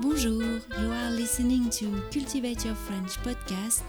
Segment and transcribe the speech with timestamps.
[0.00, 3.82] Bonjour, you are listening to Cultivate Your French podcast,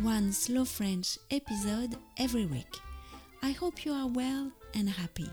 [0.00, 2.78] one slow French episode every week.
[3.42, 5.28] I hope you are well and happy.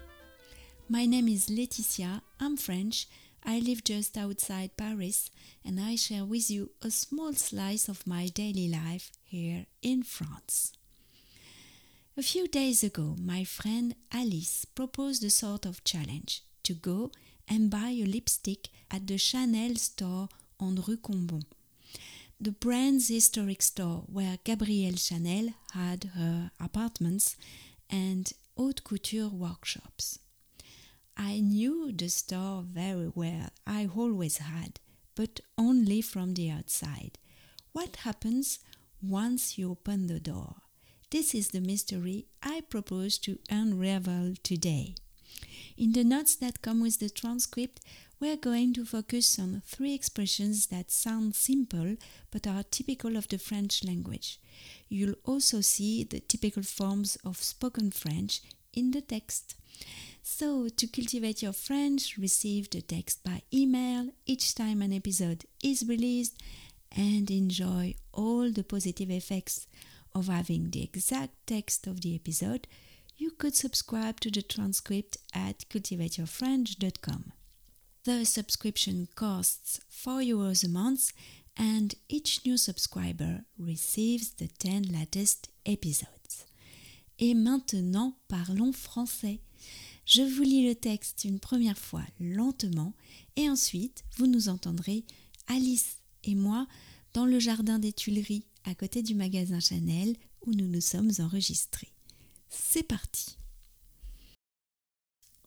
[0.90, 3.08] My name is Laetitia, I'm French,
[3.46, 5.32] I live just outside Paris,
[5.64, 10.74] and I share with you a small slice of my daily life here in France.
[12.18, 17.12] A few days ago, my friend Alice proposed a sort of challenge to go
[17.50, 20.30] and buy a lipstick at the Chanel store
[20.60, 21.44] on Rue Combon,
[22.40, 27.36] the brand's historic store where Gabrielle Chanel had her apartments
[27.90, 30.20] and haute couture workshops.
[31.18, 34.80] I knew the store very well, I always had,
[35.16, 37.18] but only from the outside.
[37.74, 38.60] What happens
[39.02, 40.56] once you open the door?
[41.10, 44.96] This is the mystery I propose to unravel today.
[45.80, 47.80] In the notes that come with the transcript,
[48.20, 51.96] we're going to focus on three expressions that sound simple
[52.32, 54.42] but are typical of the French language.
[54.90, 58.42] You'll also see the typical forms of spoken French
[58.74, 59.56] in the text.
[60.22, 65.88] So, to cultivate your French, receive the text by email each time an episode is
[65.88, 66.44] released
[66.92, 69.66] and enjoy all the positive effects
[70.14, 72.68] of having the exact text of the episode
[73.20, 77.34] you could subscribe to the transcript at cultivateyourfrench.com.
[78.06, 81.12] The subscription costs 4 euros a month
[81.58, 86.46] and each new subscriber receives the 10 latest episodes.
[87.20, 89.42] Et maintenant, parlons français.
[90.06, 92.94] Je vous lis le texte une première fois lentement
[93.36, 95.04] et ensuite vous nous entendrez,
[95.48, 96.68] Alice et moi,
[97.14, 101.92] dans le jardin des Tuileries à côté du magasin Chanel où nous nous sommes enregistrés.
[102.50, 103.38] C'est parti.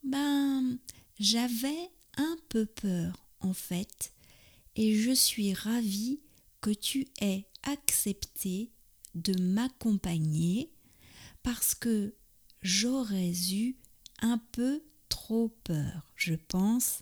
[0.05, 0.79] Ben,
[1.19, 4.13] j'avais un peu peur en fait,
[4.77, 6.21] et je suis ravie
[6.61, 8.71] que tu aies accepté
[9.15, 10.73] de m'accompagner
[11.43, 12.15] parce que
[12.63, 13.77] j'aurais eu
[14.21, 17.01] un peu trop peur, je pense,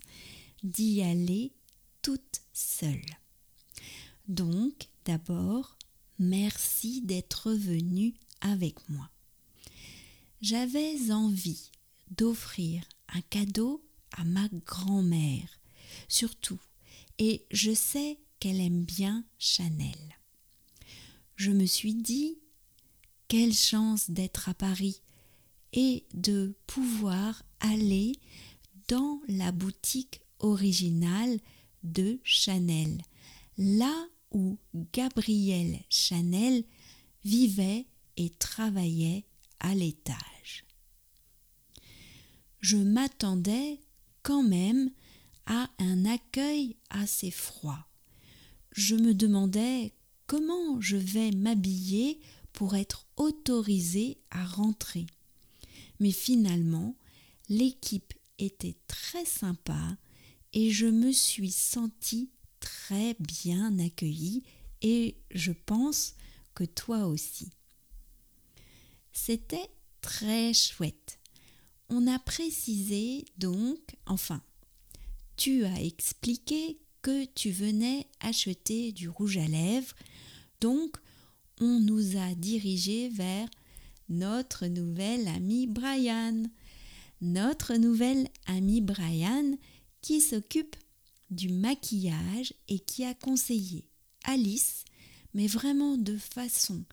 [0.63, 1.53] d'y aller
[2.01, 3.05] toute seule.
[4.27, 5.77] Donc, d'abord,
[6.17, 9.10] merci d'être venu avec moi
[10.41, 11.71] j'avais envie
[12.09, 15.59] d'offrir un cadeau à ma grand-mère,
[16.07, 16.59] surtout,
[17.19, 20.17] et je sais qu'elle aime bien Chanel.
[21.35, 22.37] Je me suis dit,
[23.27, 25.01] quelle chance d'être à Paris
[25.73, 28.13] et de pouvoir aller
[28.87, 31.39] dans la boutique originale
[31.83, 33.01] de Chanel,
[33.57, 34.57] là où
[34.93, 36.63] Gabrielle Chanel
[37.23, 37.85] vivait
[38.17, 39.25] et travaillait
[39.59, 40.30] à l'étage.
[42.61, 43.79] Je m'attendais
[44.23, 44.91] quand même
[45.47, 47.87] à un accueil assez froid.
[48.71, 49.93] Je me demandais
[50.27, 52.19] comment je vais m'habiller
[52.53, 55.07] pour être autorisée à rentrer.
[55.99, 56.95] Mais finalement,
[57.49, 59.97] l'équipe était très sympa
[60.53, 62.29] et je me suis sentie
[62.59, 64.43] très bien accueillie
[64.81, 66.15] et je pense
[66.53, 67.49] que toi aussi.
[69.11, 69.69] C'était
[70.01, 71.20] très chouette.
[71.93, 74.41] On a précisé donc, enfin,
[75.35, 79.93] tu as expliqué que tu venais acheter du rouge à lèvres,
[80.61, 80.95] donc
[81.59, 83.49] on nous a dirigé vers
[84.07, 86.43] notre nouvel ami Brian.
[87.19, 89.57] Notre nouvel ami Brian
[89.99, 90.77] qui s'occupe
[91.29, 93.85] du maquillage et qui a conseillé
[94.23, 94.85] Alice,
[95.33, 96.85] mais vraiment de façon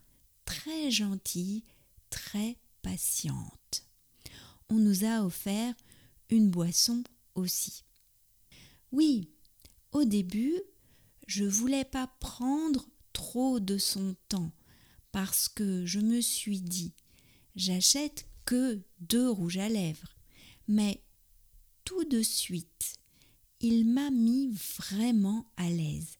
[0.43, 1.63] très gentille,
[2.09, 3.88] très patiente.
[4.69, 5.73] On nous a offert
[6.29, 7.03] une boisson
[7.35, 7.83] aussi.
[8.91, 9.29] Oui,
[9.91, 10.61] au début,
[11.27, 14.51] je voulais pas prendre trop de son temps
[15.11, 16.93] parce que je me suis dit
[17.55, 20.15] j'achète que deux rouges à lèvres.
[20.67, 21.03] Mais
[21.83, 22.95] tout de suite,
[23.59, 26.17] il m'a mis vraiment à l'aise.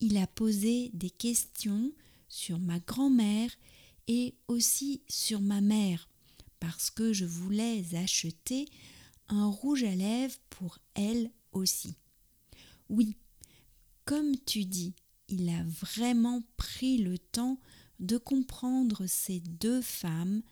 [0.00, 1.92] Il a posé des questions
[2.28, 3.50] sur ma grand-mère
[4.08, 6.08] et aussi sur ma mère
[6.62, 8.68] parce que je voulais acheter
[9.28, 11.96] un rouge à lèvres pour elle aussi.
[12.88, 13.16] Oui,
[14.04, 14.94] comme tu dis,
[15.26, 17.58] il a vraiment pris le temps
[17.98, 20.42] de comprendre ces deux femmes,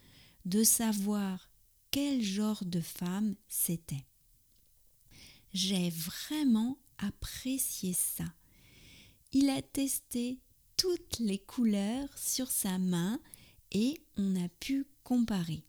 [0.47, 1.49] de savoir
[1.93, 4.05] quel genre de femme c'était.
[5.53, 8.25] J'ai vraiment apprécié ça.
[9.31, 10.41] Il a testé
[10.77, 13.21] toutes les couleurs sur sa main
[13.71, 15.62] et on a pu comparer.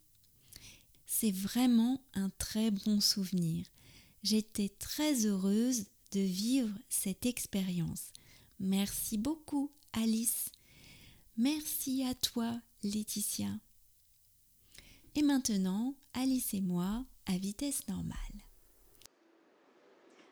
[1.13, 3.65] C'est vraiment un très bon souvenir.
[4.23, 8.13] J'étais très heureuse de vivre cette expérience.
[8.61, 10.49] Merci beaucoup, Alice.
[11.35, 13.49] Merci à toi, Laetitia.
[15.15, 18.15] Et maintenant, Alice et moi à vitesse normale.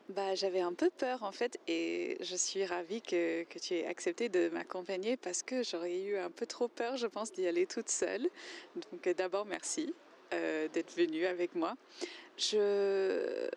[0.08, 3.86] Bah, j'avais un peu peur en fait et je suis ravie que, que tu aies
[3.86, 7.66] accepté de m'accompagner parce que j'aurais eu un peu trop peur, je pense, d'y aller
[7.66, 8.26] toute seule.
[8.90, 9.92] Donc d'abord, merci
[10.32, 11.74] euh, d'être venue avec moi.
[12.36, 13.48] Je,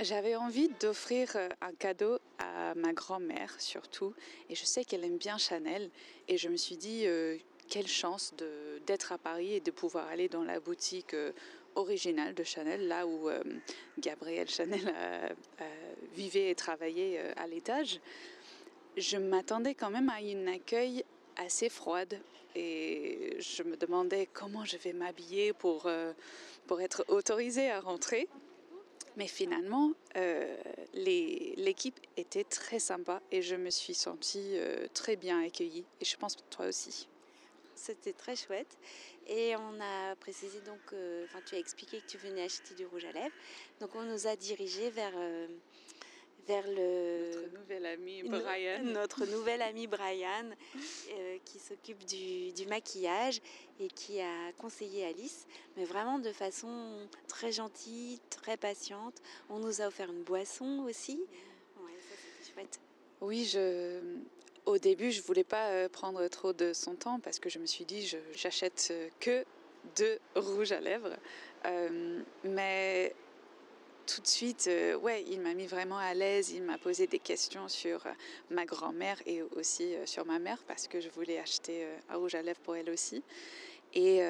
[0.00, 4.14] j'avais envie d'offrir un cadeau à ma grand-mère surtout
[4.48, 5.90] et je sais qu'elle aime bien Chanel
[6.28, 7.36] et je me suis dit euh,
[7.68, 11.32] quelle chance de, d'être à Paris et de pouvoir aller dans la boutique euh,
[11.74, 13.42] originale de Chanel, là où euh,
[13.98, 14.92] Gabrielle Chanel
[16.14, 18.00] vivait et travaillait euh, à l'étage.
[18.96, 21.04] Je m'attendais quand même à un accueil
[21.38, 22.20] assez froide
[22.54, 25.88] et je me demandais comment je vais m'habiller pour,
[26.66, 28.28] pour être autorisée à rentrer.
[29.18, 30.56] Mais finalement, euh,
[30.94, 35.84] l'équipe était très sympa et je me suis sentie euh, très bien accueillie.
[36.00, 37.08] Et je pense toi aussi.
[37.74, 38.78] C'était très chouette.
[39.26, 42.86] Et on a précisé donc, euh, enfin, tu as expliqué que tu venais acheter du
[42.86, 43.34] rouge à lèvres.
[43.80, 45.48] Donc, on nous a dirigés vers, euh,
[46.46, 47.37] vers le.
[48.24, 48.92] Notre nouvel ami Brian.
[48.92, 50.50] Notre nouvel ami Brian,
[51.10, 53.40] euh, qui s'occupe du, du maquillage
[53.80, 59.16] et qui a conseillé Alice, mais vraiment de façon très gentille, très patiente.
[59.48, 61.20] On nous a offert une boisson aussi.
[61.76, 62.80] Ouais, ça c'était chouette.
[63.20, 64.00] Oui, je,
[64.68, 67.66] au début, je voulais pas euh, prendre trop de son temps parce que je me
[67.66, 69.44] suis dit, j'achète euh, que
[69.96, 71.16] de rouge à lèvres.
[71.64, 73.14] Euh, mais
[74.08, 76.50] tout de suite, euh, ouais, il m'a mis vraiment à l'aise.
[76.50, 78.10] Il m'a posé des questions sur euh,
[78.50, 82.16] ma grand-mère et aussi euh, sur ma mère parce que je voulais acheter euh, un
[82.16, 83.22] rouge à lèvres pour elle aussi.
[83.94, 84.20] Et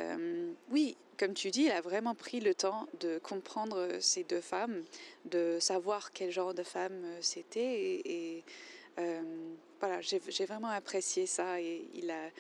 [0.71, 4.85] oui, comme tu dis, il a vraiment pris le temps de comprendre ces deux femmes,
[5.25, 7.75] de savoir quel genre de femme c'était.
[7.75, 8.45] Et, et,
[9.81, 11.61] voilà, j'ai vraiment apprécié ça.
[11.61, 12.31] Et il a,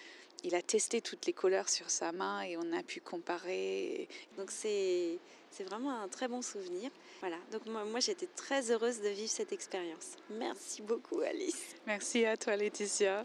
[0.44, 4.08] il a testé toutes les couleurs sur sa main et on a pu comparer.
[4.36, 5.18] Donc c'est
[5.50, 6.90] c'est vraiment un très bon souvenir.
[7.20, 10.16] Voilà, donc moi, moi j'étais très heureuse de vivre cette expérience.
[10.30, 11.76] Merci beaucoup Alice.
[11.86, 13.24] Merci à toi, Laetitia.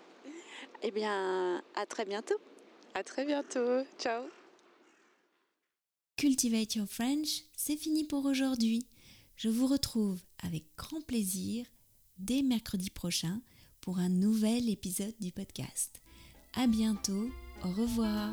[0.81, 2.39] Eh bien, à très bientôt.
[2.93, 3.83] À très bientôt.
[3.97, 4.23] Ciao.
[6.17, 8.87] Cultivate Your French, c'est fini pour aujourd'hui.
[9.35, 11.65] Je vous retrouve avec grand plaisir
[12.17, 13.41] dès mercredi prochain
[13.81, 16.01] pour un nouvel épisode du podcast.
[16.53, 17.29] À bientôt,
[17.63, 18.31] au revoir.